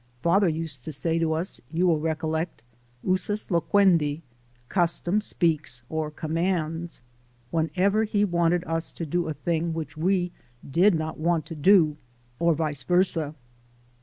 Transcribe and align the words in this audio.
Father 0.23 0.49
used 0.49 0.83
to 0.83 0.91
say 0.91 1.19
to 1.19 1.33
us, 1.33 1.61
you 1.71 1.85
will 1.85 1.99
recollect: 1.99 2.63
"Usus 3.03 3.49
loquendi!" 3.51 4.21
(custom 4.67 5.21
speaks 5.21 5.83
or 5.89 6.09
commands) 6.09 7.03
whenever 7.51 8.05
he 8.05 8.25
wanted 8.25 8.63
us 8.63 8.91
to 8.93 9.05
do 9.05 9.27
a 9.27 9.35
thing 9.35 9.75
which 9.75 9.95
we 9.95 10.31
did 10.67 10.95
not 10.95 11.19
want 11.19 11.45
to 11.45 11.55
do, 11.55 11.97
or 12.39 12.55
vice 12.55 12.81
versa. 12.81 13.35